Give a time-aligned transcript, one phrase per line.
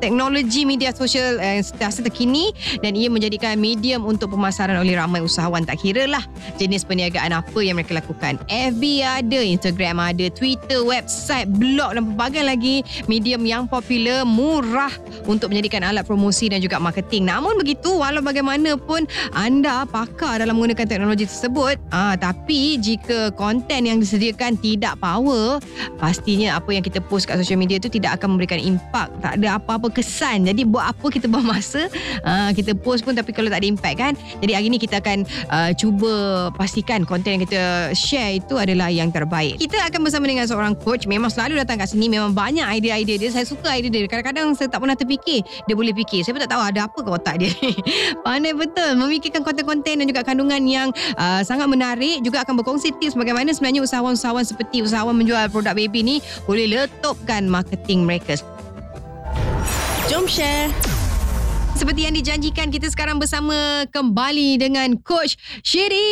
[0.00, 2.50] Teknologi media sosial yang sentiasa terkini
[2.80, 6.24] dan ia menjadikan medium untuk pemasaran oleh ramai usahawan tak kira lah
[6.56, 8.40] jenis perniagaan apa yang mereka lakukan.
[8.48, 14.90] FB ada, Instagram ada, Twitter, website, blog dan pelbagai lagi medium yang popular, murah
[15.28, 17.28] untuk menjadikan alat promosi dan juga marketing.
[17.28, 19.04] Namun begitu, walau bagaimanapun
[19.36, 25.60] anda pakar dalam menggunakan teknologi tersebut, ah, tapi jika konten yang disediakan tidak power,
[26.00, 29.12] pastinya apa yang kita post kat social media itu tidak akan memberikan impak.
[29.20, 31.90] Tak ada apa-apa kesan jadi buat apa kita buang masa
[32.24, 34.12] uh, kita post pun tapi kalau tak ada impact kan.
[34.40, 36.12] Jadi hari ni kita akan uh, cuba
[36.54, 39.58] pastikan konten yang kita share itu adalah yang terbaik.
[39.58, 41.04] Kita akan bersama dengan seorang coach.
[41.04, 43.30] Memang selalu datang kat sini memang banyak idea-idea dia.
[43.32, 44.08] Saya suka idea dia.
[44.08, 46.22] Kadang-kadang saya tak pernah terfikir dia boleh fikir.
[46.24, 47.50] Saya pun tak tahu ada apa ke otak dia
[48.24, 48.90] pandai betul.
[48.96, 53.82] Memikirkan konten-konten dan juga kandungan yang uh, sangat menarik juga akan berkongsi tips bagaimana sebenarnya
[53.84, 58.38] usahawan-usahawan seperti usahawan menjual produk baby ni boleh letupkan marketing mereka
[60.10, 60.74] Jom share.
[61.78, 66.10] Seperti yang dijanjikan kita sekarang bersama kembali dengan Coach Shiri.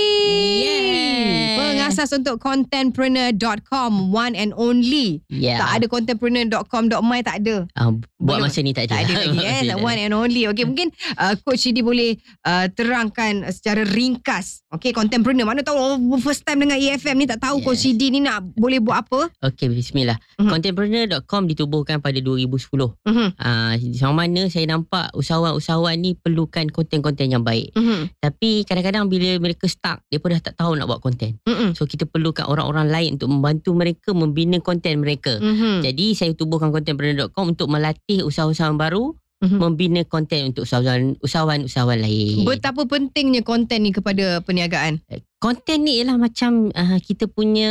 [0.62, 1.58] Yeah.
[1.58, 5.18] Pengasas untuk contentpreneur.com one and only.
[5.26, 5.58] Yeah.
[5.58, 7.66] Tak ada contentpreneur.com.my tak ada.
[7.74, 8.46] Uh, buat Belum.
[8.46, 9.02] masa ni tak ada.
[9.02, 9.74] Tak ada lagi eh.
[9.74, 10.46] One and only.
[10.46, 12.14] Okay mungkin uh, Coach Shiri boleh
[12.46, 14.62] uh, terangkan secara ringkas.
[14.68, 15.48] Okay contentpreneur.
[15.48, 17.64] Mana tahu oh, first time dengan EFM ni tak tahu Yes.
[17.64, 19.32] Coach Shiri ni nak boleh buat apa.
[19.40, 20.20] Okay, bismillah.
[20.36, 20.50] Mhm.
[20.52, 22.92] Contentpreneur.com ditubuhkan pada 2010.
[23.08, 23.28] Mhm.
[23.40, 27.72] Uh, sama mana saya nampak usahawan-usahawan ni perlukan konten-konten yang baik.
[27.72, 28.12] Mhm.
[28.20, 31.40] Tapi kadang-kadang bila mereka stuck, dia pun dah tak tahu nak buat konten.
[31.48, 31.72] Mhm.
[31.72, 35.40] So kita perlukan orang-orang lain untuk membantu mereka membina konten mereka.
[35.40, 35.80] Mhm.
[35.80, 39.56] Jadi saya tubuhkan contentpreneur.com untuk melatih usahawan-usahawan baru Mhm.
[39.58, 42.42] membina konten untuk usahawan- usahawan-usahawan lain.
[42.42, 44.98] Betapa pentingnya konten ni kepada perniagaan.
[45.38, 47.70] Konten ni ialah macam uh, kita punya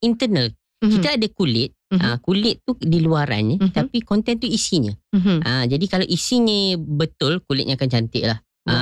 [0.00, 0.48] internal.
[0.80, 0.90] Mhm.
[0.90, 1.76] Kita ada kulit.
[1.94, 3.70] Ah, kulit tu di luarannya Mhm.
[3.70, 4.90] tapi konten tu isinya.
[5.14, 5.46] Mhm.
[5.46, 8.42] Ah, jadi kalau isinya betul kulitnya akan cantik lah.
[8.66, 8.74] Ah.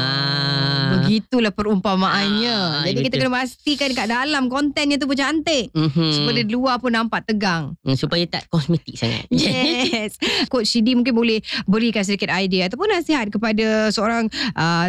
[0.94, 2.56] Begitulah perumpamaannya.
[2.56, 3.26] Ah, Jadi kita betul.
[3.26, 5.72] kena pastikan kat dalam kontennya tu pun cantik.
[5.72, 6.08] Mhm.
[6.12, 7.72] Supaya di luar pun nampak tegang.
[7.80, 9.24] Hmm, supaya tak kosmetik sangat.
[9.32, 10.18] Yes.
[10.46, 14.88] Coach Shidi mungkin boleh berikan sedikit idea ataupun nasihat kepada seorang uh,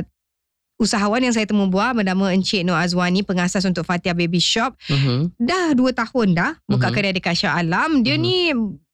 [0.75, 4.75] usahawan yang saya temu buah bernama Encik Nur Azwani pengasas untuk Fatia Baby Shop.
[4.85, 5.37] Mhm.
[5.37, 6.93] Dah 2 tahun dah buka Mhm.
[6.93, 8.03] kedai dekat Shah Alam.
[8.03, 8.21] Dia Mhm.
[8.21, 8.35] ni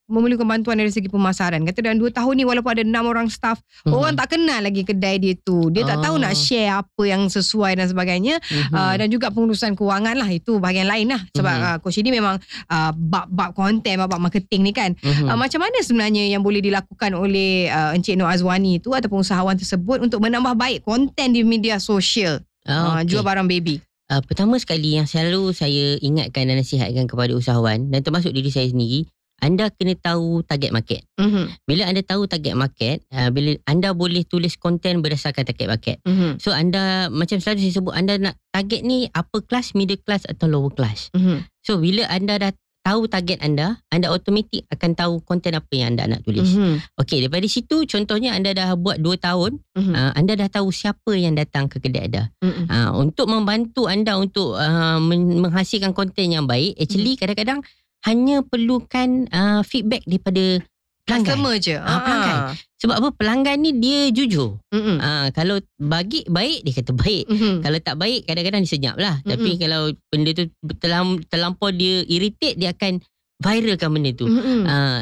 [0.09, 1.61] memerlukan bantuan dari segi pemasaran.
[1.63, 3.93] Kata dalam 2 tahun ni walaupun ada 6 orang staff, Mhm.
[3.93, 5.69] orang tak kenal lagi kedai dia tu.
[5.69, 6.21] Dia tak tahu Oh.
[6.21, 8.41] nak share apa yang sesuai dan sebagainya.
[8.41, 8.73] Mhm.
[8.73, 11.63] Uh, dan juga pengurusan kewangan lah itu bahagian lain lah sebab Mhm.
[11.63, 15.29] uh, coach ini memang uh, bab-bab konten bab-bab marketing ni kan Mhm.
[15.29, 19.53] uh, macam mana sebenarnya yang boleh dilakukan oleh uh, Encik Nur Azwani tu ataupun usahawan
[19.53, 23.13] tersebut untuk menambah baik konten di media sosial Ah, uh, okey.
[23.13, 23.77] jual barang baby
[24.09, 28.65] Uh, pertama sekali yang selalu saya ingatkan dan nasihatkan kepada usahawan dan termasuk diri saya
[28.65, 29.05] sendiri,
[29.39, 31.01] anda kena tahu target market.
[31.15, 31.45] mm-hmm.
[31.63, 35.97] Bila anda tahu target market, uh, bila anda boleh tulis konten berdasarkan target market.
[36.03, 36.31] Mm-hmm.
[36.37, 40.45] So anda macam selalu saya sebut anda nak target ni upper class, middle class atau
[40.45, 41.09] lower class.
[41.11, 41.37] Mm-hmm.
[41.61, 46.09] So bila anda dah tahu target anda, anda automatik akan tahu konten apa yang anda
[46.09, 46.47] nak tulis.
[46.47, 46.95] Mm-hmm.
[46.97, 49.95] Okey, daripada situ contohnya anda dah buat 2 tahun, Mm-hmm.
[49.95, 52.31] uh, anda dah tahu siapa yang datang ke kedai anda.
[52.43, 52.65] Mm-hmm.
[52.67, 57.19] Uh, untuk membantu anda untuk uh, men- menghasilkan konten yang baik, actually Mhm.
[57.19, 57.59] kadang-kadang
[58.07, 60.63] hanya perlukan uh, feedback daripada
[61.03, 61.25] pelanggan.
[61.35, 62.39] customer je Ah, pelanggan.
[62.79, 63.09] Sebab apa?
[63.11, 64.55] Pelanggan ni dia jujur.
[64.71, 64.97] mm-hmm.
[65.03, 67.27] Uh, kalau bagi baik, dia kata baik.
[67.27, 67.55] Mm-hmm.
[67.59, 69.19] Kalau tak baik kadang-kadang dia senyap lah.
[69.19, 69.31] Mm-mm.
[69.35, 70.43] Tapi kalau benda tu
[70.79, 73.03] terlam, terlampau dia irritate dia akan
[73.39, 74.31] viralkan benda tu.
[74.31, 74.61] Mm-hmm.
[74.63, 75.01] Uh,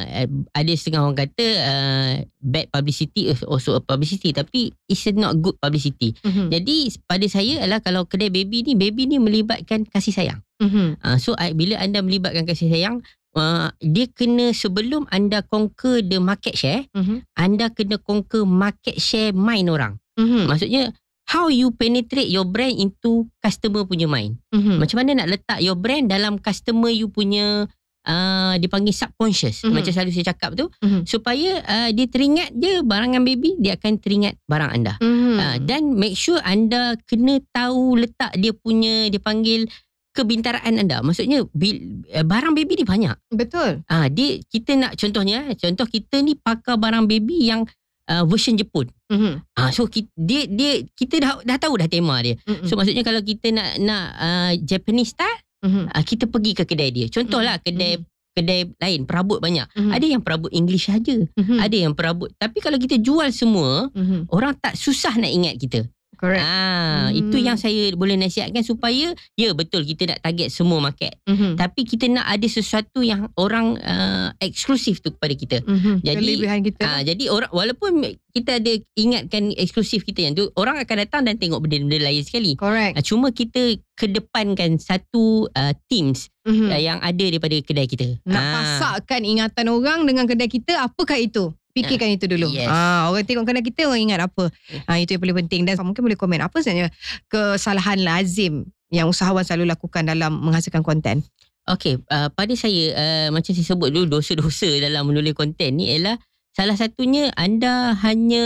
[0.58, 5.58] ada setengah orang kata uh, bad publicity is also a publicity tapi it's not good
[5.62, 6.18] publicity.
[6.26, 6.50] Mm-hmm.
[6.50, 10.40] Jadi pada saya adalah kalau kedai baby ni baby ni melibatkan kasih sayang.
[10.58, 10.88] Mm-hmm.
[11.00, 16.18] Uh, so I, bila anda melibatkan kasih sayang uh, dia kena sebelum anda conquer the
[16.18, 17.18] market share Mm-hmm.
[17.38, 20.02] anda kena conquer market share mind orang.
[20.18, 20.44] Mm-hmm.
[20.50, 20.84] Maksudnya
[21.28, 24.40] how you penetrate your brand into customer punya mind.
[24.50, 24.80] Mm-hmm.
[24.80, 27.68] Macam mana nak letak your brand dalam customer you punya
[28.08, 29.76] uh, dipanggil subconscious Mhm.
[29.76, 31.04] macam selalu saya cakap tu Mhm.
[31.04, 34.96] supaya uh, dia teringat je barangan baby dia akan teringat barang anda.
[35.04, 35.36] Mm-hmm.
[35.38, 39.68] Uh, dan make sure anda kena tahu letak dia punya dia panggil
[40.18, 41.06] kebintaraan anda.
[41.06, 43.14] Maksudnya bil, uh, barang baby ni banyak.
[43.30, 43.86] Betul.
[43.86, 47.70] Ah dia kita nak contohnya eh, contoh kita ni pakar barang baby yang
[48.10, 48.90] uh, version Jepun.
[49.14, 49.34] Mm-hmm.
[49.54, 52.34] Ah so kita, dia dia kita dah dah tahu dah tema dia.
[52.42, 52.66] Mm-hmm.
[52.66, 55.86] So maksudnya kalau kita nak nak uh, Japanese style mm-hmm.
[55.94, 57.06] uh, kita pergi ke kedai dia.
[57.14, 57.64] Contohlah Mhm.
[57.64, 57.94] kedai
[58.38, 59.66] kedai lain perabot banyak.
[59.74, 59.92] Mhm.
[59.98, 61.18] Ada yang perabot English saja.
[61.34, 61.58] Mhm.
[61.58, 62.30] Ada yang perabot.
[62.38, 64.30] Tapi kalau kita jual semua, Mhm.
[64.30, 65.90] orang tak susah nak ingat kita.
[66.18, 66.42] Correct.
[66.42, 67.16] Ah, Hmm.
[67.16, 71.16] itu yang saya boleh nasihatkan supaya ya betul kita nak target semua market.
[71.24, 71.56] Mhm.
[71.56, 75.58] Tapi kita nak ada sesuatu yang orang uh, eksklusif tu kepada kita.
[75.62, 76.02] Mhm.
[76.02, 76.82] Jadi, Kelebihan kita.
[76.82, 77.92] Ah, jadi orang walaupun
[78.30, 82.54] kita ada ingatkan eksklusif kita yang tu orang akan datang dan tengok benda-benda lain sekali.
[82.54, 82.94] Correct.
[82.94, 86.68] Ah, cuma kita kedepankan satu uh, teams Mhm.
[86.68, 88.08] uh, yang ada daripada kedai kita.
[88.24, 91.52] Nak Ah, pasakkan ingatan orang dengan kedai kita, apakah itu?
[91.78, 92.48] Fikirkan itu dulu.
[92.50, 92.66] yes.
[92.66, 94.50] Ah, orang tengok kedai kita, orang ingat apa.
[94.90, 95.62] Ah, itu yang paling penting.
[95.68, 96.90] Dan mungkin boleh komen apa sebenarnya
[97.30, 101.22] kesalahan lazim yang usahawan selalu lakukan dalam menghasilkan konten.
[101.68, 106.16] Okey, uh, pada saya uh, macam saya sebut dulu dosa-dosa dalam menulis konten ni ialah
[106.56, 108.46] salah satunya anda hanya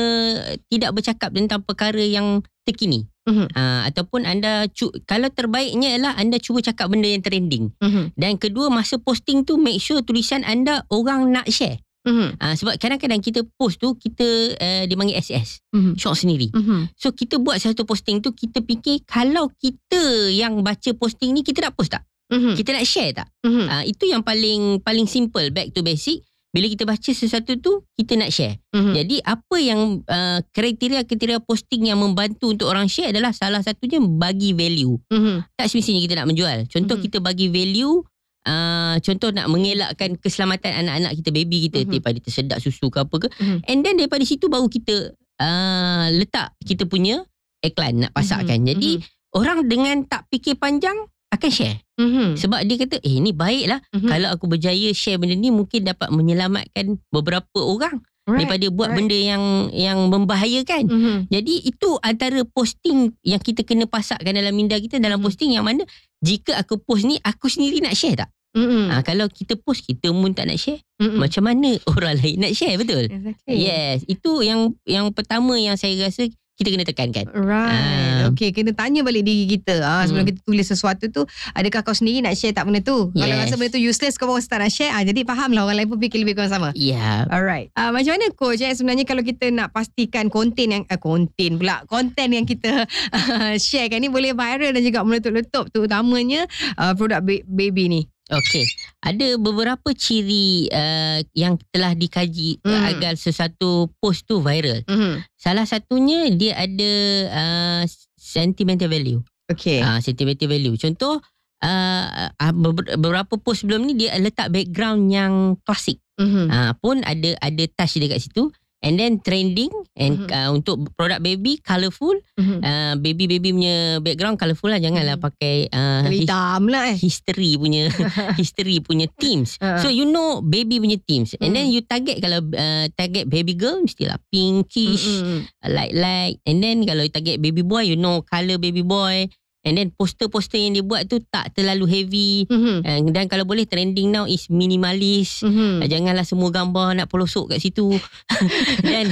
[0.74, 3.06] tidak bercakap tentang perkara yang terkini.
[3.30, 3.54] Mhm.
[3.54, 7.70] Uh, ataupun anda cu- kalau terbaiknya ialah anda cuba cakap benda yang trending.
[7.78, 8.18] Mhm.
[8.18, 11.78] Dan kedua masa posting tu make sure tulisan anda orang nak share.
[12.04, 15.94] Uh, sebab kadang-kadang kita post tu kita uh, dipanggil SS, Mhm.
[15.96, 16.50] short sendiri.
[16.50, 16.90] Mhm.
[16.98, 21.62] So kita buat satu posting tu kita fikir kalau kita yang baca posting ni kita
[21.62, 22.02] nak post tak?
[22.28, 22.58] Mhm.
[22.58, 23.28] Kita nak share tak?
[23.44, 23.66] Mhm.
[23.68, 26.26] Ah itu yang paling paling simple back to basic.
[26.52, 28.60] Bila kita baca sesuatu tu kita nak share.
[28.76, 28.92] Mhm.
[28.92, 34.52] Jadi apa yang uh, kriteria-kriteria posting yang membantu untuk orang share adalah salah satunya bagi
[34.52, 35.00] value.
[35.08, 35.48] Mhm.
[35.56, 36.68] Tak semestinya kita nak menjual.
[36.68, 37.04] Contoh Mhm.
[37.08, 38.04] kita bagi value
[38.46, 41.90] uh, contoh nak mengelakkan keselamatan anak-anak kita baby kita Mhm.
[41.90, 43.28] daripada tersedak susu ke apa ke.
[43.38, 43.58] Mhm.
[43.68, 47.26] And then daripada situ baru kita uh, letak kita punya
[47.62, 48.62] iklan nak pasakkan.
[48.62, 48.68] Mhm.
[48.74, 48.92] Jadi
[49.34, 50.98] orang dengan tak fikir panjang
[51.32, 51.80] akan share.
[51.96, 52.36] Mhm.
[52.36, 54.10] Sebab dia kata eh ni baik lah Mhm.
[54.10, 58.46] kalau aku berjaya share benda ni mungkin dapat menyelamatkan beberapa orang Right.
[58.46, 58.98] daripada buat right.
[59.02, 59.44] benda yang
[59.74, 60.86] yang membahayakan.
[60.86, 61.16] Mhm.
[61.34, 65.26] Jadi itu antara posting yang kita kena pasakkan dalam minda kita dalam Mhm.
[65.26, 65.82] posting yang mana
[66.22, 68.30] jika aku post ni aku sendiri nak share tak?
[68.52, 68.92] Mhm.
[68.92, 71.18] Ha, kalau kita post kita pun tak nak share, Mhm.
[71.18, 73.08] macam mana orang lain nak share betul?
[73.08, 73.56] Exactly.
[73.58, 76.28] Yes, itu yang yang pertama yang saya rasa
[76.62, 77.26] kita kena tekankan.
[77.34, 77.74] Right.
[77.74, 78.30] Ah.
[78.30, 79.82] Okay, kena tanya balik diri kita.
[79.82, 80.30] Ah, sebelum Hmm.
[80.30, 83.10] kita tulis sesuatu tu, adakah kau sendiri nak share tak benda tu?
[83.12, 83.50] Kalau Yes.
[83.50, 84.94] rasa benda tu useless, kau baru start nak share.
[84.94, 86.70] Ah, jadi faham lah orang lain pun fikir lebih kurang sama.
[86.74, 87.26] Ya.
[87.28, 87.74] Alright.
[87.74, 91.82] Uh, macam mana coach eh, sebenarnya kalau kita nak pastikan konten yang uh, konten pula
[91.86, 97.20] konten yang kita uh, share kan ni boleh viral dan juga meletup-letup terutamanya uh, produk
[97.20, 98.02] ba- baby ni.
[98.32, 98.64] Okey,
[99.04, 102.84] ada beberapa ciri uh, yang telah dikaji hmm.
[102.96, 104.88] agar sesuatu post tu viral.
[104.88, 105.14] Mm-hmm.
[105.36, 106.92] Salah satunya dia ada
[107.28, 107.84] uh,
[108.16, 109.20] sentimental value.
[109.52, 109.84] Okay.
[109.84, 110.80] Uh, sentimental value.
[110.80, 111.20] Contoh
[111.60, 116.00] uh, uh, beber- beberapa post sebelum ni dia letak background yang klasik.
[116.16, 116.48] Mm-hmm.
[116.48, 118.48] Uh, pun ada ada touch dekat situ.
[118.82, 120.34] And then trending and Mhm.
[120.34, 122.18] uh, untuk produk baby colourful.
[122.34, 122.60] Mm-hmm.
[122.60, 124.82] Uh, baby-baby punya background colourful lah.
[124.82, 125.24] Janganlah Mhm.
[125.24, 126.98] pakai uh, his- Hitam lah eh.
[126.98, 127.88] history punya
[128.42, 129.62] history punya themes.
[129.62, 129.80] Uh-uh.
[129.80, 131.38] So you know baby punya themes.
[131.38, 131.74] And then Mm.
[131.74, 135.46] you target kalau uh, target baby girl mestilah pinkish, Mm-mm.
[135.64, 136.36] light light.
[136.44, 139.30] And then kalau you target baby boy you know color baby boy.
[139.62, 142.32] And then poster-poster yang dia buat tu tak terlalu heavy.
[142.50, 142.76] Mhm.
[142.82, 145.46] And dan kalau boleh trending now is minimalist.
[145.46, 145.86] Mhm.
[145.86, 147.94] Uh, Janganlah semua gambar nak pelosok kat situ.
[148.90, 149.06] dan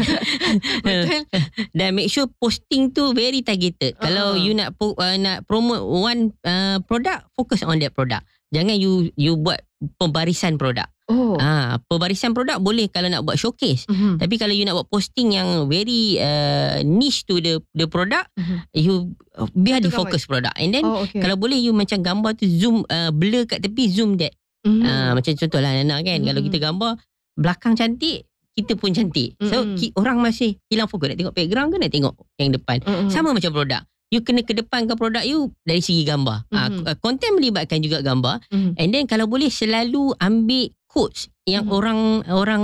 [0.81, 1.05] Betul.
[1.77, 3.93] dan make sure posting tu very targeted.
[3.97, 4.03] Uh-uh.
[4.09, 8.25] Kalau you nak uh, nak promote one uh, product, focus on that product.
[8.49, 9.61] Jangan you you buat
[10.01, 10.89] pembarisan produk.
[11.09, 11.33] Oh.
[11.35, 13.89] Ah, pembarisan produk boleh kalau nak buat showcase.
[13.89, 14.21] Mhm.
[14.21, 18.57] Tapi kalau you nak buat posting yang very uh, niche to the the product, Mhm.
[18.77, 18.93] you
[19.33, 20.53] uh, biar Itu di fokus produk.
[20.53, 21.17] And then Oh, okay.
[21.17, 24.37] kalau boleh you macam gambar tu zoom uh, blur kat tepi zoom that.
[24.61, 24.85] Mhm.
[24.85, 26.47] Ah, macam contohlah Nana kan, kalau Mhm.
[26.47, 26.91] kita gambar
[27.33, 29.33] belakang cantik, kita pun cantik.
[29.39, 29.75] So Mhm.
[29.79, 32.77] ki, orang masih hilang fokus nak tengok background ke nak tengok yang depan.
[32.83, 33.09] Mhm.
[33.09, 33.81] Sama macam produk.
[34.09, 36.49] You kena kedepankan produk you dari segi gambar.
[36.49, 36.97] Ah, Mhm.
[36.97, 38.41] Konten melibatkan juga gambar.
[38.49, 38.71] Mhm.
[38.75, 41.71] And then kalau boleh selalu ambil quotes yang Mhm.
[41.71, 42.63] orang orang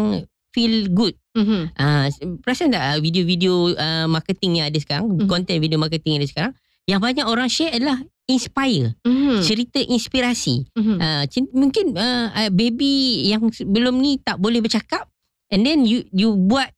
[0.50, 1.13] feel good.
[1.32, 1.72] Mhm.
[1.75, 2.10] Ah,
[2.41, 5.27] perasan tak ah, video-video ah, marketing yang ada sekarang, Mhm.
[5.27, 6.53] konten video marketing yang ada sekarang,
[6.86, 9.39] yang banyak orang share adalah inspire, Mhm.
[9.39, 10.65] cerita inspirasi.
[10.74, 10.98] Mhm.
[10.98, 15.05] Ah, cin- mungkin ah, baby yang sebelum ni tak boleh bercakap
[15.48, 16.72] and then you you buat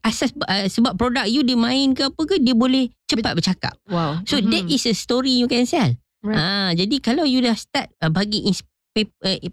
[0.00, 3.74] asas uh, sebab produk you dia main ke apa ke dia boleh cepat bercakap.
[3.86, 4.22] Wow.
[4.22, 4.46] So Mhm.
[4.48, 5.94] that is a story you can sell.
[6.20, 6.36] Right.
[6.36, 8.79] Ah jadi kalau you dah start uh, bagi ins- pe- uh,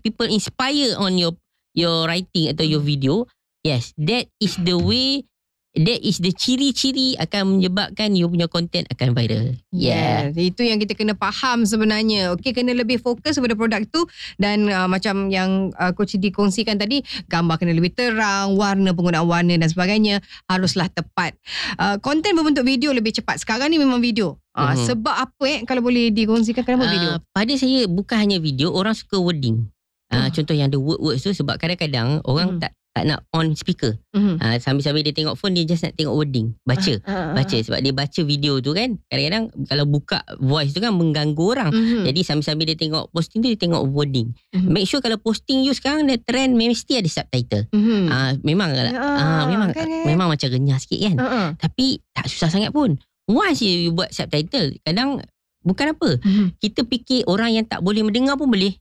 [0.01, 1.33] people inspire on your
[1.77, 2.89] your writing atau your Hmm.
[2.89, 3.13] video,
[3.61, 5.23] yes, that is the way
[5.77, 9.53] that is the ciri-ciri akan menyebabkan you punya content akan viral.
[9.69, 10.33] Yeah.
[10.33, 12.33] Yes, itu yang kita kena faham sebenarnya.
[12.33, 14.05] Okey, kena lebih fokus kepada produk tu
[14.35, 19.53] dan uh, macam yang uh, coach dikongsikan tadi, gambar kena lebih terang, warna penggunaan warna
[19.55, 21.37] dan sebagainya haruslah tepat.
[21.77, 23.39] Uh, konten berbentuk video lebih cepat.
[23.39, 24.41] Sekarang ni memang video.
[24.57, 24.89] Uh, Mhm.
[24.89, 27.09] sebab apa eh kalau boleh dikongsikan kenapa video?
[27.15, 29.69] Uh, pada saya bukan hanya video, orang suka wording.
[30.09, 30.27] Uh, Oh.
[30.31, 32.61] Contoh yang ada word-word tu sebab kadang-kadang orang Hmm.
[32.63, 33.93] tak tak nak on speaker.
[34.17, 34.41] Mhm.
[34.41, 36.93] Uh, sambil-sambil dia tengok phone dia just nak tengok wording, baca.
[37.05, 38.97] Ah, ah, Baca sebab dia baca video tu kan.
[39.05, 41.69] Kadang-kadang kalau buka voice tu kan mengganggu orang.
[41.69, 42.09] Mhm.
[42.09, 44.33] Jadi sambil-sambil dia tengok posting tu dia tengok wording.
[44.49, 44.73] Mhm.
[44.73, 47.69] Make sure kalau posting you sekarang dia trend mesti ada subtitle.
[47.69, 48.01] Mhm.
[48.09, 50.05] Ah memang Ya, ah memang kan, kan?
[50.09, 51.15] memang macam renyah sikit kan.
[51.21, 51.49] Ah.
[51.61, 52.97] Tapi tak susah sangat pun.
[53.27, 55.21] Once you, buat subtitle, kadang
[55.61, 56.09] bukan apa.
[56.23, 56.57] Mhm.
[56.57, 58.73] Kita fikir orang yang tak boleh mendengar pun boleh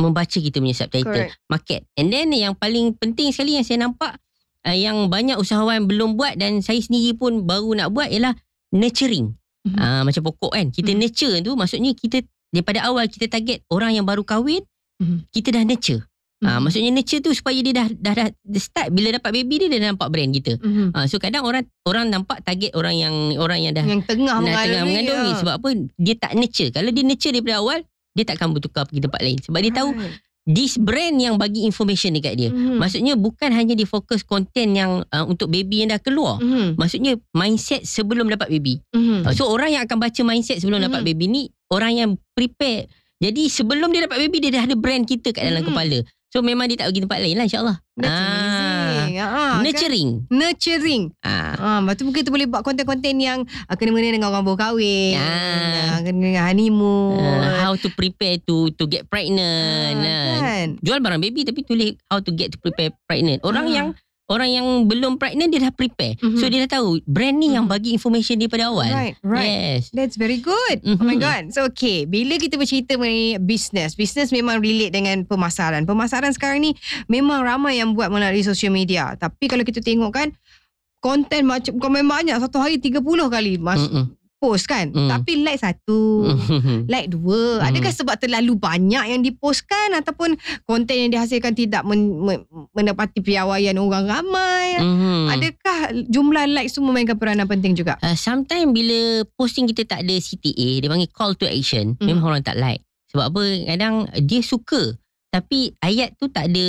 [0.00, 1.12] membaca kita punya subtitle.
[1.12, 1.36] Correct.
[1.46, 1.80] Market.
[1.94, 4.16] And then yang paling penting sekali yang saya nampak
[4.64, 8.32] uh, yang banyak usahawan belum buat dan saya sendiri pun baru nak buat ialah
[8.72, 9.36] nurturing.
[9.60, 9.76] Mhm.
[9.76, 10.66] Ah macam pokok kan.
[10.72, 10.98] Kita Mhm.
[10.98, 14.64] nurture tu maksudnya kita daripada awal kita target orang yang baru kahwin,
[14.98, 15.28] Mhm.
[15.30, 16.02] kita dah nurture.
[16.40, 16.60] Ah Mhm.
[16.64, 20.08] maksudnya nurture tu supaya dia dah dah, dah, start bila dapat baby dia dah nampak
[20.08, 20.56] brand kita.
[20.56, 20.96] Mhm.
[20.96, 24.48] Ah so kadang orang orang nampak target orang yang orang yang dah Yang tengah nak
[24.48, 25.68] mengandung tengah ni, mengandung ni sebab apa
[26.00, 26.70] dia tak nurture.
[26.72, 27.78] Kalau dia nurture daripada awal
[28.12, 30.16] dia takkan bertukar pergi tempat lain sebab dia tahu Right.
[30.46, 32.50] this brand yang bagi information dekat dia.
[32.50, 32.80] Mhm.
[32.80, 36.40] Maksudnya bukan hanya dia fokus konten yang uh, untuk baby yang dah keluar.
[36.40, 36.74] Mhm.
[36.74, 38.82] Maksudnya mindset sebelum dapat baby.
[38.90, 39.24] Mhm.
[39.24, 40.86] Uh, so orang yang akan baca mindset sebelum Mhm.
[40.90, 42.90] dapat baby ni orang yang prepare.
[43.20, 45.68] Jadi sebelum dia dapat baby dia dah ada brand kita kat dalam Mhm.
[45.70, 45.98] kepala.
[46.30, 47.76] So memang dia tak pergi tempat lain lah insyaAllah.
[47.94, 48.08] That's.
[48.08, 48.59] Ah,
[49.26, 49.60] kan?
[49.60, 50.08] Nurturing.
[50.30, 51.02] Nurturing.
[51.20, 51.52] Ah.
[51.58, 55.18] Ah, lepas tu mungkin kita boleh buat konten-konten yang ah, kena-mengena dengan orang baru kahwin.
[55.18, 55.96] Ah.
[55.96, 57.18] Ah, kena dengan honeymoon.
[57.20, 60.00] Uh, how to prepare to to get pregnant.
[60.00, 60.66] Ah, kan?
[60.80, 63.42] jual barang baby tapi tulis how to get to prepare pregnant.
[63.42, 63.74] Orang Ah.
[63.74, 63.88] yang
[64.30, 66.14] orang yang belum pregnant dia dah prepare.
[66.16, 66.38] Mhm.
[66.38, 67.74] So dia dah tahu brand ni yang Mhm.
[67.74, 68.86] bagi information daripada awal.
[68.86, 69.50] Right, right.
[69.76, 69.90] Yes.
[69.90, 70.78] That's very good.
[70.86, 71.20] Oh my Mhm.
[71.20, 71.42] god.
[71.50, 75.82] So okay, bila kita bercerita mengenai business, business memang relate dengan pemasaran.
[75.82, 79.18] Pemasaran sekarang ni memang ramai yang buat melalui social media.
[79.18, 80.30] Tapi kalau kita tengok kan
[81.00, 84.12] konten macam komen banyak satu hari 30 kali mas Mm-mm.
[84.40, 84.88] Post kan.
[84.88, 85.06] Mm.
[85.06, 86.24] Tapi like satu.
[86.24, 86.88] Mhm.
[86.88, 87.68] Like dua Hmm.
[87.68, 90.32] Adakah sebab terlalu banyak yang dipostkan Ataupun
[90.64, 92.38] konten yang dihasilkan Tidak men, men,
[92.72, 95.28] mendapati piawaian orang ramai Mhm.
[95.28, 95.78] Adakah
[96.08, 98.98] jumlah like tu memainkan peranan penting juga Uh, sometimes bila
[99.36, 102.06] posting kita tak ada CTA, dia panggil call to action, Mhm.
[102.06, 102.80] memang orang tak like.
[103.12, 103.42] Sebab apa?
[103.66, 103.94] Kadang
[104.24, 104.96] dia suka
[105.28, 106.66] tapi ayat tu tak ada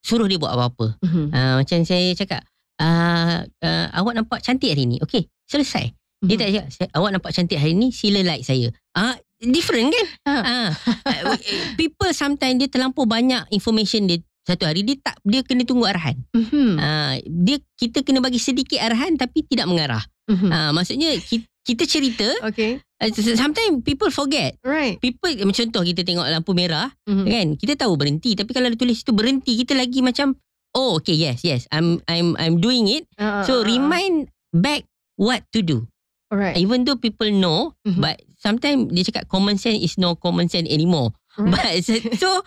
[0.00, 1.00] suruh dia buat apa-apa.
[1.02, 2.44] Uh, macam saya cakap,
[2.78, 4.96] uh, uh, awak nampak cantik hari ni.
[5.00, 5.90] Okey, selesai.
[6.20, 8.68] Dia tak cakap, "Saya- awak nampak cantik hari ni, sila like saya.
[8.92, 10.06] Ah, different kan?
[10.28, 10.70] Ah,
[11.06, 11.36] uh,
[11.74, 16.16] people sometimes dia terlampau banyak information dia satu hari dia tak dia kena tunggu arahan.
[16.32, 16.76] Mhm.
[16.76, 20.04] Ah, dia kita kena bagi sedikit arahan tapi tidak mengarah.
[20.28, 20.48] Mhm.
[20.48, 24.56] Ah, maksudnya kita, kita cerita Okay uh, sometimes people forget.
[24.60, 27.24] Right People macam contoh kita tengok lampu merah Mhm.
[27.26, 30.36] kan kita tahu berhenti tapi kalau dia tulis itu berhenti kita lagi macam
[30.72, 33.08] oh okay yes yes I'm I'm I'm doing it.
[33.16, 34.84] Ah, So ah, remind back
[35.16, 35.89] what to do.
[36.30, 37.98] Right Even though people know Mhm.
[37.98, 41.10] but sometimes dia cakap common sense is no common sense anymore.
[41.34, 41.82] Right.
[41.86, 42.42] But so,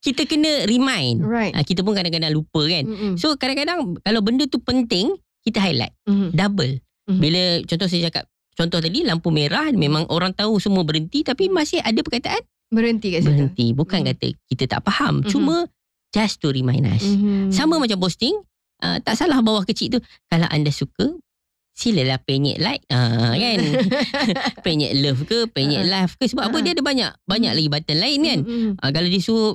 [0.00, 1.22] kita kena remind.
[1.22, 2.84] Right Ah, kita pun kadang-kadang lupa kan.
[2.84, 3.14] Mhm.
[3.16, 6.34] So kadang-kadang kalau benda tu penting kita highlight Mhm.
[6.34, 6.82] double.
[7.06, 7.18] Mhm.
[7.18, 11.80] Bila contoh saya cakap contoh tadi lampu merah memang orang tahu semua berhenti tapi masih
[11.80, 13.66] ada perkataan Berhenti kat situ berhenti.
[13.72, 14.06] Bukan Mhm.
[14.08, 15.22] kata kita tak faham.
[15.22, 15.28] Mhm.
[15.28, 15.56] Cuma
[16.10, 17.02] just to remind us.
[17.02, 17.50] Mhm.
[17.50, 18.34] Sama macam posting
[18.80, 21.14] uh, tak salah bawah kecil tu kalau anda suka
[21.72, 23.58] silalah penyet like uh, kan
[24.64, 26.62] penyet love ke penyet live ke sebab apa Ah.
[26.62, 28.70] dia ada banyak banyak lagi button lain kan Mhm.
[28.76, 29.52] uh, kalau dia suruh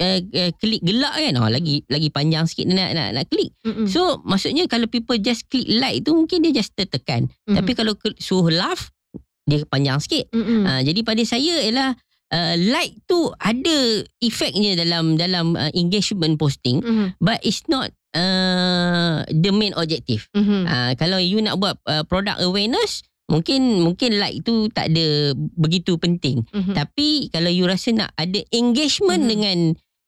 [0.00, 3.86] uh, uh, klik gelak kan oh, lagi lagi panjang sikit nak nak nak klik Mhm.
[3.86, 7.28] So maksudnya kalau people just click like tu mungkin dia just tertekan.
[7.46, 7.56] Mhm.
[7.56, 8.90] Tapi kalau suruh love
[9.44, 10.28] dia panjang sikit.
[10.30, 10.60] Mhm.
[10.62, 11.90] Uh, jadi pada saya ialah
[12.28, 13.76] uh, like tu ada
[14.18, 17.16] efeknya dalam dalam uh, engagement posting Mhm.
[17.18, 20.28] but it's not uh, the main objective.
[20.32, 20.64] Mhm.
[20.64, 26.00] Uh, kalau you nak buat uh, product awareness mungkin mungkin like tu tak ada begitu
[26.00, 26.48] penting.
[26.48, 26.72] Mhm.
[26.72, 29.30] Tapi kalau you rasa nak ada engagement Mhm.
[29.30, 29.58] dengan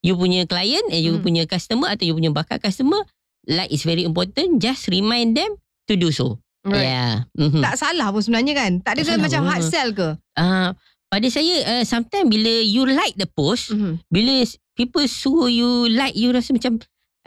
[0.01, 1.25] you punya client, eh, you Mhm.
[1.25, 3.05] punya customer atau you punya bakal customer,
[3.45, 4.57] like is very important.
[4.57, 6.41] Just remind them to do so.
[6.61, 6.89] Right.
[6.89, 7.15] Yeah.
[7.37, 7.61] Mhm.
[7.61, 10.77] Tak salah pun sebenarnya kan Tak ada Tak salah macam hard sell ke Uh,
[11.09, 14.01] pada saya, uh, sometimes bila you like the post, Mhm.
[14.09, 16.81] bila people suruh you like, you rasa macam,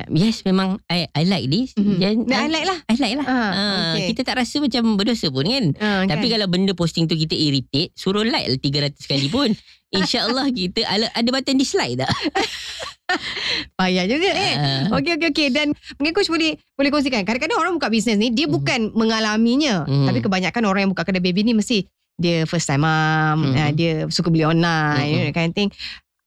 [0.10, 1.78] yes memang I I like this.
[1.78, 1.98] Mhm.
[1.98, 3.26] Then, I I, like lah I like lah.
[3.26, 4.10] Ah, Ah, okay.
[4.12, 5.66] Kita tak rasa macam berdosa pun kan.
[5.78, 6.32] Ah, Tapi kan?
[6.36, 9.54] kalau benda posting tu kita irritate, suruh like lah 300 kali pun.
[9.94, 12.10] InsyaAllah kita ada, ada button dislike tak?
[13.78, 14.84] Payah juga eh Ah.
[14.98, 18.50] Okey okey okey dan mungkin coach boleh boleh kongsikan kadang-kadang orang buka bisnes ni dia
[18.50, 18.54] Mhm.
[18.54, 20.10] bukan mengalaminya Mhm.
[20.10, 23.54] tapi kebanyakan orang yang buka kedai baby ni mesti dia first time mom Mhm.
[23.54, 25.70] uh, dia suka beli online you know, that kind of thing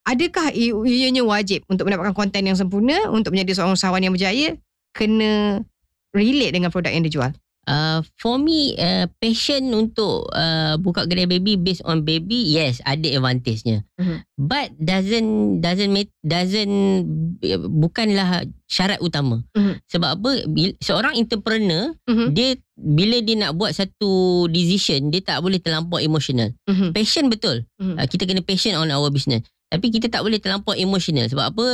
[0.07, 4.55] adakah ianya wajib untuk mendapatkan konten yang sempurna untuk menjadi seorang usahawan yang berjaya
[4.95, 5.61] kena
[6.15, 7.35] relate dengan produk yang dijual
[7.67, 13.11] Uh, for me, uh, passion untuk uh, buka kedai baby based on baby, yes, ada
[13.11, 13.83] advantage-nya.
[13.99, 14.23] Mhm.
[14.39, 15.91] But doesn't doesn't
[16.23, 16.75] doesn't
[17.83, 19.43] bukanlah syarat utama.
[19.59, 19.83] Mhm.
[19.83, 20.31] Sebab apa?
[20.79, 22.39] Seorang entrepreneur, Mhm.
[22.39, 26.55] dia bila dia nak buat satu decision, dia tak boleh terlampau emotional.
[26.71, 26.95] Mhm.
[26.95, 27.67] Passion betul.
[27.83, 27.99] Mhm.
[27.99, 29.43] Uh, kita kena passion on our business.
[29.67, 31.27] Tapi kita tak boleh terlampau emotional.
[31.27, 31.67] Sebab apa?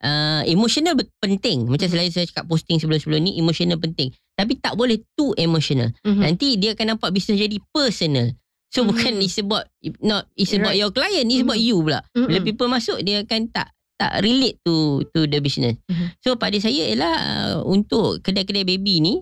[0.00, 1.68] Uh, emotional bet- penting.
[1.68, 1.92] Macam Mhm.
[1.92, 4.08] selalu saya cakap posting sebelum-sebelum ni, emotional penting.
[4.32, 5.92] Tapi tak boleh too emotional.
[6.00, 6.20] Mhm.
[6.24, 8.32] Nanti dia akan nampak bisnes jadi personal.
[8.70, 8.88] So Mhm.
[8.88, 9.66] bukan it's about
[10.00, 10.80] not it's about Right.
[10.80, 11.66] your client, it's about Mhm.
[11.66, 12.00] you pula.
[12.14, 12.46] Bila Mhm.
[12.46, 13.68] people masuk dia akan tak
[14.00, 15.76] tak relate to to the business.
[15.84, 16.16] Mhm.
[16.22, 19.20] So pada saya ialah uh, untuk kedai-kedai baby ni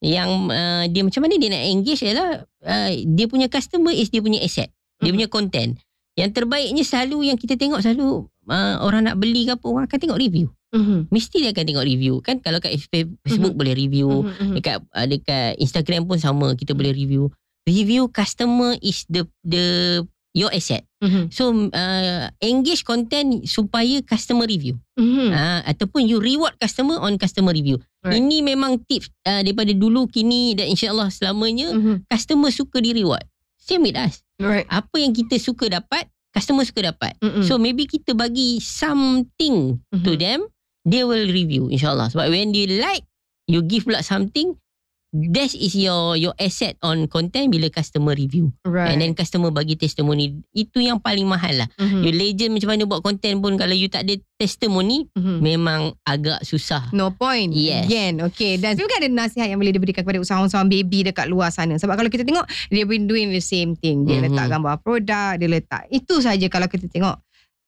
[0.00, 2.28] yang uh, dia macam mana dia nak engage ialah
[2.62, 4.72] uh, dia punya customer is dia punya asset.
[5.02, 5.16] Dia Mhm.
[5.20, 5.70] punya content.
[6.14, 9.98] Yang terbaiknya selalu yang kita tengok selalu uh, orang nak beli ke apa orang akan
[9.98, 10.46] tengok review.
[10.74, 11.10] Mhm.
[11.10, 13.58] Mesti dia akan tengok review kan kalau kat Facebook Mhm.
[13.58, 14.30] boleh review, Mhm.
[14.30, 14.54] Mhm.
[14.58, 17.30] dekat uh, dekat Instagram pun sama kita boleh review.
[17.64, 19.64] Review customer is the the
[20.34, 20.82] your asset.
[20.98, 21.30] Mhm.
[21.30, 24.82] So uh, engage content supaya customer review.
[24.98, 25.30] Mhm.
[25.30, 27.78] Uh, ataupun you reward customer on customer review.
[28.02, 28.18] Right.
[28.18, 32.10] Ini memang tips uh, daripada dulu kini dan insyaallah selamanya Mhm.
[32.10, 33.22] customer suka di reward.
[33.62, 34.23] Same with us.
[34.42, 34.66] Right.
[34.66, 37.14] Apa yang kita suka dapat, customer suka dapat.
[37.22, 37.46] Mhm.
[37.46, 40.18] So maybe kita bagi something to Mhm.
[40.18, 40.40] them,
[40.82, 42.10] they will review insyaallah.
[42.10, 43.06] Sebab when you like,
[43.46, 44.58] you give pula something,
[45.14, 48.50] that is your your asset on content bila customer review.
[48.66, 48.90] right.
[48.90, 50.42] And then customer bagi testimoni.
[50.50, 51.68] Itu yang paling mahal lah.
[51.78, 52.02] Mhm.
[52.02, 55.38] You legend macam mana buat content pun kalau you tak ada testimoni, Mhm.
[55.38, 56.90] memang agak susah.
[56.90, 57.54] No point.
[57.54, 57.86] Yes.
[57.86, 58.18] Again.
[58.26, 58.58] Okay.
[58.58, 61.78] Dan juga ada nasihat yang boleh diberikan kepada usahawan-usahawan baby dekat luar sana.
[61.78, 64.02] Sebab kalau kita tengok, dia been doing the same thing.
[64.02, 64.34] Dia Mhm.
[64.34, 65.86] letak gambar produk, dia letak.
[65.88, 67.22] Itu saja kalau kita tengok.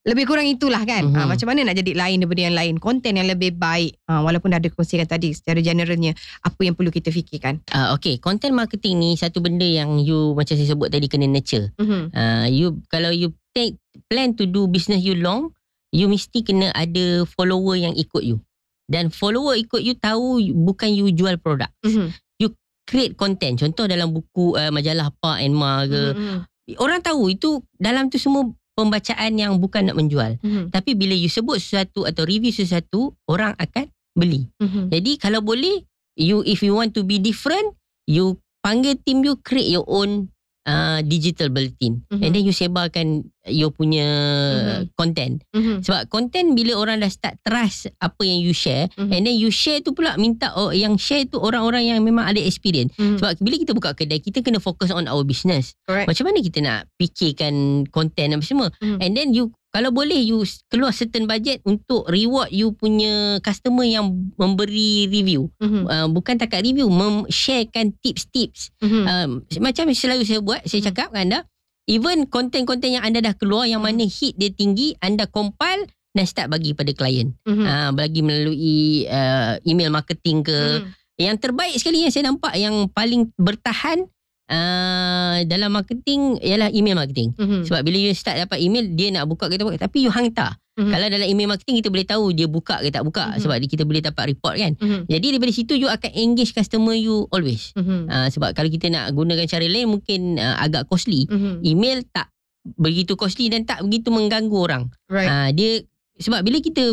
[0.07, 1.11] Lebih kurang itulah kan.
[1.11, 1.15] Mhm.
[1.19, 2.75] Ha, macam mana nak jadi lain daripada yang lain.
[2.79, 3.99] Konten yang lebih baik.
[4.07, 6.15] Ha, walaupun dah ada kongsikan tadi secara generalnya.
[6.47, 7.59] Apa yang perlu kita fikirkan.
[7.75, 11.75] Uh, okay, content marketing ni satu benda yang you macam saya sebut tadi kena nurture.
[11.83, 12.15] Mhm.
[12.15, 13.75] Uh, you kalau you take
[14.07, 15.51] plan to do business you long,
[15.91, 18.39] you mesti kena ada follower yang ikut you.
[18.87, 21.69] Dan follower ikut you tahu you- bukan you jual produk.
[21.83, 22.15] Mhm.
[22.87, 23.59] Create content.
[23.59, 26.15] Contoh dalam buku uh, majalah Pa and Ma ke.
[26.15, 26.39] Mhm.
[26.79, 30.37] Orang tahu itu dalam tu semua pembacaan yang bukan nak menjual.
[30.45, 30.69] Mhm.
[30.71, 34.47] Tapi bila you sebut sesuatu atau review sesuatu, orang akan beli.
[34.61, 34.93] Mhm.
[34.93, 35.83] Jadi kalau boleh,
[36.15, 37.73] you if you want to be different,
[38.05, 40.29] you panggil team you create your own
[40.67, 42.03] uh, digital bulletin.
[42.11, 42.21] Mhm.
[42.21, 43.07] And then you sebarkan
[43.47, 44.99] your punya Mhm.
[44.99, 45.35] content.
[45.55, 45.87] Mhm.
[45.87, 49.11] Sebab content bila orang dah start trust apa yang you share, Mhm.
[49.15, 52.43] and then you share tu pula minta oh, yang share tu orang-orang yang memang ada
[52.43, 52.93] experience.
[52.99, 53.23] Mhm.
[53.23, 55.79] Sebab bila kita buka kedai, kita kena fokus on our business.
[55.87, 56.11] Correct.
[56.11, 58.69] Macam mana kita nak fikirkan content apa semua.
[58.83, 58.99] Mhm.
[58.99, 60.41] And then you kalau boleh you
[60.73, 64.09] keluar certain budget untuk reward you punya customer yang
[64.41, 65.53] memberi review.
[65.61, 65.85] Mhm.
[65.85, 68.73] Uh, bukan takat review, mem-sharekan tips-tips.
[68.81, 69.03] Mhm.
[69.05, 70.89] Um, macam selalu saya buat, saya Hmm.
[70.89, 71.39] cakap kepada anda,
[71.85, 73.93] even konten-konten yang anda dah keluar yang Hmm.
[73.93, 75.85] mana hit dia tinggi, anda compile
[76.17, 77.37] dan start bagi pada klien.
[77.45, 77.65] Mhm.
[77.69, 80.59] Uh, bagi melalui uh, email marketing ke.
[80.81, 80.89] Mhm.
[81.17, 84.09] Yang terbaik sekali yang saya nampak yang paling bertahan
[84.49, 87.35] uh, dalam marketing ialah email marketing.
[87.35, 87.67] Mhm.
[87.67, 90.55] Sebab bila you start dapat email Dia nak buka ke tak buka Tapi you hantar
[90.77, 90.93] Mhm.
[90.93, 93.41] Kalau dalam email marketing Kita boleh tahu Dia buka ke tak buka Mhm.
[93.41, 95.09] Sebab kita boleh dapat report kan Mhm.
[95.09, 98.05] Jadi daripada situ You akan engage customer you Always Mhm.
[98.07, 101.65] uh, Sebab kalau kita nak gunakan cara lain Mungkin uh, agak costly Mhm.
[101.65, 102.29] Email tak
[102.77, 105.25] begitu costly Dan tak begitu mengganggu orang Right.
[105.27, 105.81] uh, Dia
[106.15, 106.93] Sebab bila kita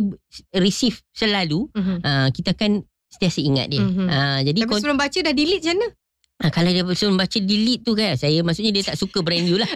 [0.56, 1.98] Receive selalu Mhm.
[2.00, 4.08] uh, Kita akan Sentiasa ingat dia Mhm.
[4.08, 5.88] uh, Jadi Tapi sebelum baca dah delete macam mana?
[6.44, 9.56] Uh, Kalau dia suruh baca delete tu kan Saya maksudnya Dia tak suka brand you
[9.56, 9.70] lah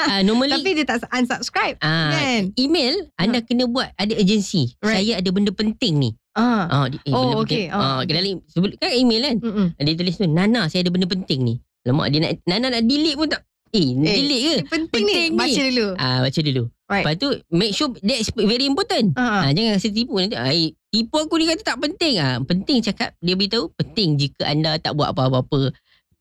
[0.00, 2.54] uh, Normally Tapi dia tak unsubscribe Ah, kan?
[2.54, 4.74] email anda kena buat ada urgency.
[4.78, 5.00] Right.
[5.00, 6.10] Saya ada benda penting ni.
[6.32, 6.66] Ah.
[6.66, 7.66] Ah, di- eh, Oh, okey.
[7.68, 8.10] Ah, okey.
[8.10, 9.36] dalam sebelum kan email kan.
[9.38, 9.66] Mm-mm.
[9.76, 13.14] Dia tulis tu, "Nana, saya ada benda penting ni." Lemak dia nak Nana nak delete
[13.14, 13.42] pun tak.
[13.70, 14.56] Eh, delete ke?
[14.68, 15.30] Penting, Penting ni.
[15.30, 15.38] ni.
[15.40, 15.86] Baca dulu.
[15.96, 16.64] Ah, baca dulu.
[16.84, 17.00] Right.
[17.00, 19.06] Lepas tu make sure that's very important.
[19.14, 19.40] Ah.
[19.40, 20.36] Ah, jangan rasa tipu nanti.
[20.36, 22.36] Eh, tipu aku ni kata tak penting ah.
[22.40, 25.74] Penting cakap dia beritahu penting jika anda tak buat apa-apa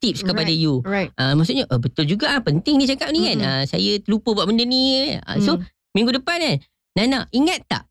[0.03, 0.59] tips kepada Right.
[0.59, 0.83] you.
[0.83, 1.09] Right.
[1.15, 3.39] Ah, maksudnya oh, betul juga ah penting dia cakap ni kan.
[3.39, 3.47] Mm-mm.
[3.49, 5.15] Ah, saya lupa buat benda ni.
[5.17, 5.63] Ah, so Mm.
[5.95, 6.55] minggu depan kan.
[6.93, 7.87] Nana, ingat tak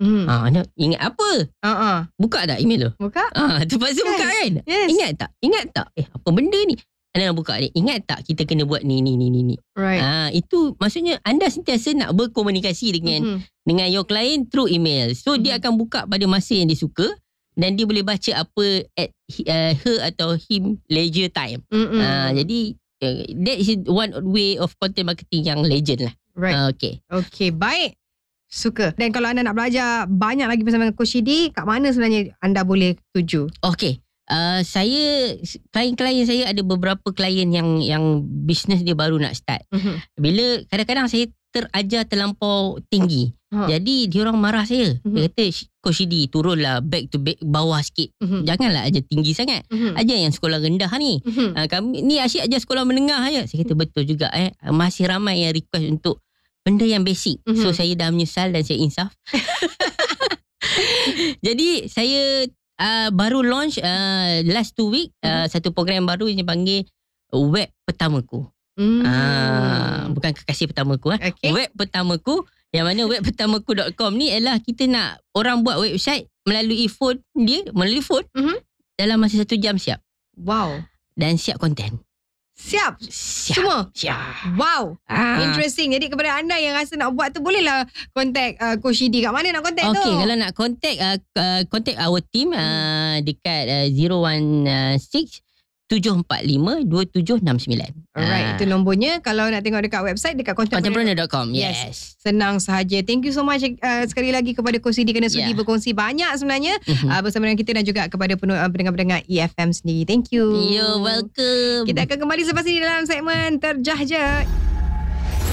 [0.00, 0.24] Mm.
[0.24, 1.30] Ah, Nana, ingat apa?
[1.60, 2.08] Ah.
[2.16, 2.90] Buka tak email tu?
[2.98, 3.20] Buka?
[3.30, 4.08] Ah, terpaksa Kan?
[4.08, 4.52] buka kan?
[4.64, 4.88] Yes.
[4.88, 5.30] Ingat tak?
[5.38, 5.86] Ingat tak?
[5.92, 6.72] Eh, apa benda ni?
[7.10, 7.68] Anda nak buka ni.
[7.74, 9.56] Ingat tak kita kena buat ni ni ni ni ni.
[9.76, 10.00] Right.
[10.00, 13.38] Ah, itu maksudnya anda sentiasa nak berkomunikasi dengan Mhm.
[13.60, 15.12] dengan your client through email.
[15.12, 15.60] So dia Mhm.
[15.60, 17.04] akan buka pada masa yang dia suka
[17.58, 19.10] dan dia boleh baca apa at
[19.46, 21.64] uh, her atau him leisure time.
[21.72, 26.14] Ah, jadi uh, that is one way of content marketing yang legend lah.
[26.38, 26.54] Right.
[26.54, 27.02] Ah, okay.
[27.10, 27.98] Okay, baik.
[28.50, 28.90] Suka.
[28.98, 32.66] Dan kalau anda nak belajar banyak lagi bersama dengan Coach Shidi, kat mana sebenarnya anda
[32.66, 33.46] boleh tuju?
[33.62, 34.02] Okay.
[34.30, 35.34] uh, saya
[35.74, 39.66] klien-klien saya ada beberapa klien yang yang bisnes dia baru nak start.
[39.74, 39.94] Mhm.
[40.18, 43.34] Bila kadang-kadang saya terajar terlampau tinggi.
[43.50, 43.66] Ha.
[43.66, 45.02] Jadi dia orang marah saya.
[45.02, 45.14] Mhm.
[45.14, 45.44] Dia kata
[45.80, 48.12] Coach Shidi turunlah back to back bawah sikit.
[48.20, 48.44] Mhm.
[48.44, 49.64] Janganlah ajar tinggi sangat.
[49.72, 49.96] Mhm.
[49.96, 51.24] Ajar yang sekolah rendah ni.
[51.24, 51.56] Mhm.
[51.56, 53.48] Uh, kami ni asyik ajar sekolah menengah aja.
[53.48, 54.52] Saya kata betul juga eh.
[54.68, 56.20] Masih ramai yang request untuk
[56.60, 57.40] benda yang basic.
[57.48, 57.64] Mhm.
[57.64, 59.10] So saya dah menyesal dan saya insaf.
[61.46, 62.44] Jadi saya
[62.76, 66.84] uh, baru launch uh, last two week uh, satu program baru yang dipanggil
[67.32, 68.44] web pertamaku.
[68.80, 69.04] Hmm.
[69.04, 71.20] Ah, bukan kekasih pertamaku eh.
[71.34, 71.52] Okay.
[71.52, 77.18] Web pertamaku yang mana web pertamaku.com ni ialah kita nak orang buat website melalui phone
[77.34, 78.56] dia, melalui phone Mhm.
[78.94, 79.98] dalam masa satu jam siap
[80.38, 80.78] Wow.
[81.14, 81.98] dan siap konten.
[82.60, 83.00] Siap.
[83.00, 83.56] Siap.
[83.56, 83.78] Semua.
[83.96, 84.52] Siap.
[84.60, 85.00] Wow.
[85.08, 85.40] Ah.
[85.48, 85.96] Interesting.
[85.96, 89.24] Jadi kepada anda yang rasa nak buat tu bolehlah contact uh, Coach Shidi.
[89.24, 90.04] Kat mana nak contact tu?
[90.04, 95.00] Okay, kalau nak contact uh, uh, contact our team uh, dekat uh, 016
[95.90, 98.14] 745 2769.
[98.14, 99.18] Alright, itu nombornya.
[99.18, 101.10] Kalau nak tengok dekat website, dekat contemporary.
[101.10, 101.50] Contemporary.com.
[101.50, 101.76] Yes.
[101.76, 101.96] Yes.
[102.16, 103.02] Senang sahaja.
[103.02, 105.58] Thank you so much uh, sekali lagi kepada Coach Shidi kerana sudi Yeah.
[105.58, 107.08] berkongsi banyak sebenarnya Mhm.
[107.08, 110.06] uh, bersama dengan kita dan juga kepada uh, pendengar-pendengar EFM sendiri.
[110.06, 110.46] Thank you.
[110.70, 111.84] You're welcome.
[111.84, 114.26] Kita akan kembali selepas ini dalam segmen Terjah Je.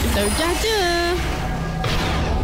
[0.08, 1.37] terjah je.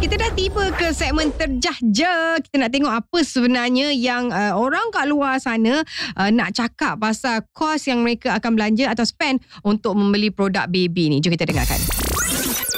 [0.04, 2.16] Kita dah tiba ke segmen terjah je.
[2.44, 5.80] Kita nak tengok apa sebenarnya yang uh, orang kat luar sana
[6.20, 11.08] uh, nak cakap pasal kos yang mereka akan belanja atau spend untuk membeli produk baby
[11.08, 11.24] ni.
[11.24, 11.80] Jom kita dengarkan.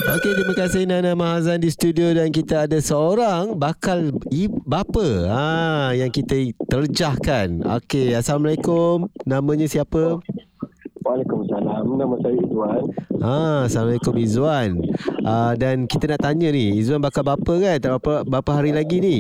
[0.06, 4.14] Okey, terima kasih Nana Mahazan di studio dan kita ada seorang bakal
[4.62, 5.42] bapa ha,
[5.98, 7.58] yang kita terjahkan.
[7.82, 9.10] Okey, Assalamualaikum.
[9.26, 10.22] Namanya siapa?
[11.06, 11.86] Waalaikumsalam.
[11.86, 12.82] Nama saya Izwan.
[13.22, 13.38] Ha,
[13.70, 14.70] Assalamualaikum Izwan.
[15.22, 17.78] Uh, dan kita nak tanya ni, Izwan bakal bapa kan?
[17.78, 19.18] Tak berapa, berapa hari lagi ni?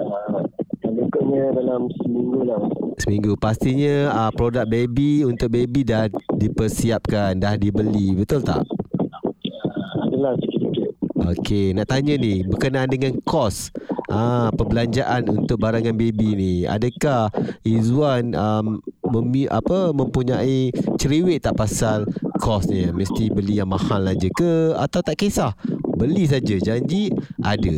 [0.00, 0.40] Uh,
[0.88, 2.60] Lebihnya dalam seminggu lah.
[2.96, 3.36] Seminggu.
[3.36, 8.16] Pastinya uh, produk baby untuk baby dah dipersiapkan, dah dibeli.
[8.16, 8.64] Betul tak?
[8.64, 10.96] Uh, adalah sikit-sikit.
[11.20, 13.70] Okey, nak tanya ni berkenaan dengan kos
[14.10, 16.52] ah perbelanjaan untuk barangan baby ni.
[16.66, 17.30] Adakah
[17.62, 22.06] Izwan um, memi, apa mempunyai cerewet tak pasal
[22.38, 22.88] kos ni?
[22.90, 25.52] Mesti beli yang mahal aja ke atau tak kisah?
[25.98, 27.76] Beli saja janji ada.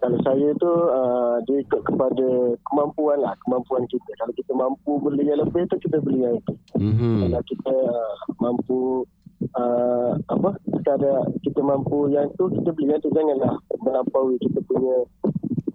[0.00, 3.36] Kalau saya tu uh, dia ikut kepada kemampuan lah.
[3.46, 4.10] Kemampuan kita.
[4.18, 6.54] Kalau kita mampu beli yang lebih tu kita beli yang itu.
[6.80, 7.30] Mhm.
[7.30, 9.06] Kalau kita uh, mampu
[9.54, 11.12] uh, apa kita ada
[11.44, 14.96] kita mampu yang tu kita beli yang tu janganlah melampaui kita punya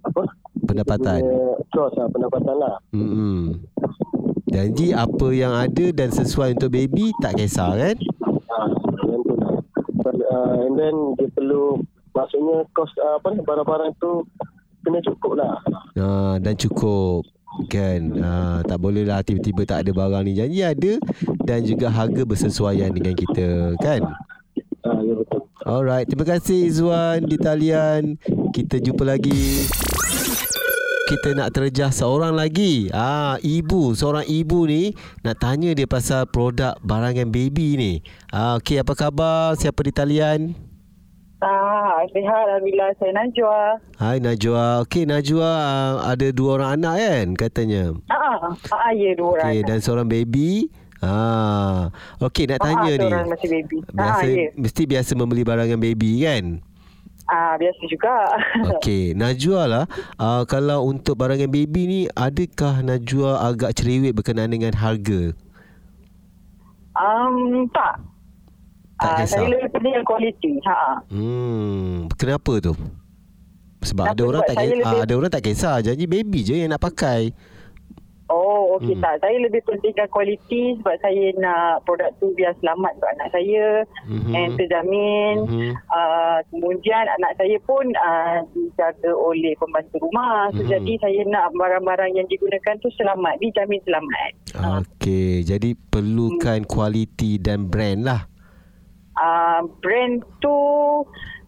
[0.06, 0.22] apa
[0.64, 1.20] Pendapatan.
[1.70, 3.66] cost lah pendapatan lah Mhm.
[4.48, 7.96] Janji apa yang ada dan sesuai untuk baby tak kisah kan?
[8.48, 8.70] Ah,
[9.04, 9.60] yang tu lah.
[10.06, 14.24] Uh, and then dia perlu maksudnya kos uh, apa ni barang-barang tu
[14.82, 15.60] kena cukup lah.
[15.96, 17.26] Ha, dan cukup
[17.66, 21.00] kan ha, tak boleh lah tiba-tiba tak ada barang ni janji ada
[21.42, 23.48] dan juga harga bersesuaian dengan kita
[23.80, 24.04] kan
[24.84, 25.40] ya betul.
[25.64, 28.20] alright terima kasih Izwan di talian
[28.52, 29.64] kita jumpa lagi
[31.06, 36.74] kita nak terjah seorang lagi ah ibu seorang ibu ni nak tanya dia pasal produk
[36.82, 37.94] barangan baby ni
[38.34, 40.42] ah okey apa khabar siapa di talian
[41.46, 43.78] Ah, sihat Alhamdulillah saya Najwa.
[44.02, 49.38] Hai Najwa Okey Najwa ah, ada dua orang anak kan katanya Ah, ah ya dua
[49.38, 49.46] orang.
[49.54, 50.74] Okey dan seorang baby.
[51.06, 53.10] Ah, okey nak tanya ah, ni.
[53.14, 53.78] Orang masih baby.
[53.94, 54.48] Biasa ah, ya.
[54.58, 56.66] mesti biasa membeli barangan baby kan?
[57.26, 58.16] Ah, biasa juga.
[58.78, 59.86] Okey, Najwa lah.
[60.22, 65.34] Uh, kalau untuk barangan baby ni adakah Najwa agak cerewet berkenaan dengan harga?
[66.96, 68.00] um, tak.
[68.96, 69.44] Tak ah, kisah.
[69.44, 70.54] saya lebih pilih yang kualiti.
[70.64, 71.04] Ha.
[71.12, 72.72] Hmm, kenapa tu?
[73.84, 74.16] Sebab Kenapa?
[74.16, 76.80] ada orang Sebab tak kisah, lebih- ada orang tak kisah, janji baby je yang nak
[76.82, 77.36] pakai.
[78.26, 79.02] Oh, okey Hmm.
[79.02, 79.16] tak.
[79.20, 83.66] Saya lebih pentingkan kualiti sebab saya nak produk tu biar selamat untuk anak saya
[84.06, 84.32] Mhm.
[84.32, 85.36] and terjamin.
[85.44, 85.72] Mhm.
[85.88, 90.52] Uh, kemudian anak saya pun uh, dijaga oleh pembantu rumah.
[90.52, 90.70] So, Mhm.
[90.72, 94.32] Jadi saya nak barang-barang yang digunakan tu selamat, dijamin selamat.
[94.82, 98.22] Okey, jadi perlukan kualiti dan brand lah.
[99.16, 100.52] uh, brand tu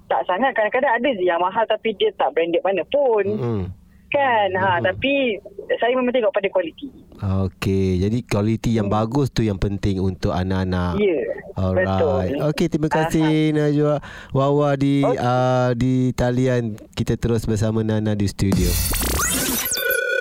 [0.07, 3.63] tak sangat kadang-kadang ada je yang mahal tapi dia tak branded mana pun Hmm.
[4.07, 5.35] Kan ha tapi
[5.77, 11.01] saya memang tengok pada kualiti Okey, jadi kualiti yang bagus tu yang penting untuk anak-anak.
[11.01, 11.17] ya
[11.57, 11.89] Alright.
[11.89, 12.21] betul
[12.53, 13.97] Okey, terima kasih Najwa.
[14.29, 15.17] Wawa di Okey.
[15.17, 18.69] uh, di talian kita terus bersama Nana di studio.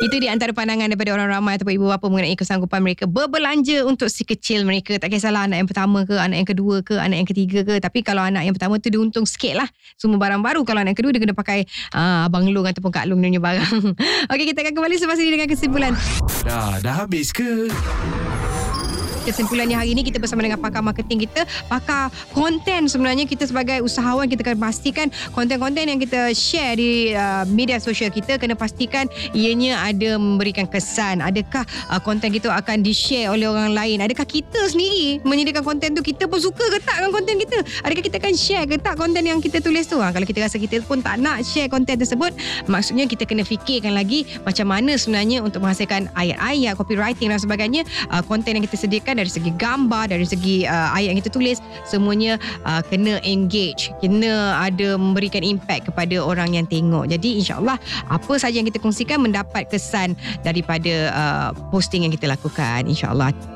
[0.06, 4.06] Itu di antara pandangan daripada orang ramai ataupun ibu bapa mengenai kesanggupan mereka berbelanja untuk
[4.06, 5.02] si kecil mereka.
[5.02, 7.74] Tak kisahlah anak yang pertama ke, anak yang kedua ke, anak yang ketiga ke.
[7.82, 9.68] Tapi kalau anak yang pertama tu dia untung sikit lah.
[9.98, 10.62] Semua barang baru.
[10.62, 13.66] Kalau anak yang kedua dia kena pakai uh, Abang Long ataupun Kak Long punya barang.
[14.30, 15.92] Okey, kita akan kembali selepas ini dengan kesimpulan.
[16.46, 17.66] Dah, dah habis ke?
[19.26, 24.30] Kesimpulannya hari ini kita bersama dengan pakar marketing kita, pakar konten sebenarnya kita sebagai usahawan
[24.30, 29.82] kita akan pastikan konten-konten yang kita share di uh, media sosial kita kena pastikan ianya
[29.82, 31.18] ada memberikan kesan.
[31.18, 33.98] Adakah uh, konten kita akan di-share oleh orang lain?
[33.98, 37.58] Adakah kita sendiri menyediakan konten tu kita pun suka ke tak dengan konten kita?
[37.82, 39.98] Adakah kita akan share ke tak konten yang kita tulis tu?
[39.98, 42.30] Ha, kalau kita rasa kita pun tak nak share konten tersebut,
[42.70, 47.82] maksudnya kita kena fikirkan lagi macam mana sebenarnya untuk menghasilkan ayat-ayat, copywriting dan sebagainya,
[48.14, 51.58] uh, konten yang kita sediakan dari segi gambar dari segi uh, ayat yang kita tulis
[51.88, 52.36] semuanya
[52.68, 57.08] uh, kena engage kena ada memberikan impact kepada orang yang tengok.
[57.08, 57.80] Jadi insyaallah
[58.12, 60.12] apa saja yang kita kongsikan mendapat kesan
[60.44, 63.55] daripada uh, posting yang kita lakukan insyaallah